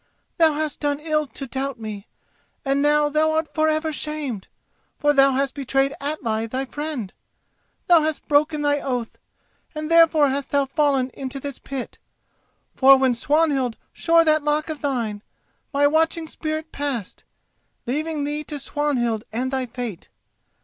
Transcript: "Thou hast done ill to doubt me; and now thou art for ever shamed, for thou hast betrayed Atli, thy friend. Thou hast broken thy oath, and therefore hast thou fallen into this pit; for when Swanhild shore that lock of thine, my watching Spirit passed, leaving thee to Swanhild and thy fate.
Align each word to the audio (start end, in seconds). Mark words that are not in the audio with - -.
"Thou 0.39 0.53
hast 0.53 0.79
done 0.79 0.99
ill 0.99 1.27
to 1.27 1.45
doubt 1.45 1.79
me; 1.79 2.07
and 2.65 2.81
now 2.81 3.07
thou 3.07 3.33
art 3.33 3.53
for 3.53 3.67
ever 3.69 3.93
shamed, 3.93 4.47
for 4.97 5.13
thou 5.13 5.33
hast 5.33 5.53
betrayed 5.53 5.93
Atli, 6.01 6.47
thy 6.47 6.65
friend. 6.65 7.13
Thou 7.85 8.01
hast 8.01 8.27
broken 8.27 8.63
thy 8.63 8.79
oath, 8.79 9.19
and 9.75 9.91
therefore 9.91 10.29
hast 10.31 10.49
thou 10.49 10.65
fallen 10.65 11.11
into 11.13 11.39
this 11.39 11.59
pit; 11.59 11.99
for 12.73 12.97
when 12.97 13.13
Swanhild 13.13 13.77
shore 13.93 14.25
that 14.25 14.41
lock 14.43 14.69
of 14.69 14.81
thine, 14.81 15.21
my 15.71 15.85
watching 15.85 16.27
Spirit 16.27 16.71
passed, 16.71 17.23
leaving 17.85 18.23
thee 18.23 18.43
to 18.45 18.59
Swanhild 18.59 19.23
and 19.31 19.51
thy 19.51 19.67
fate. 19.67 20.09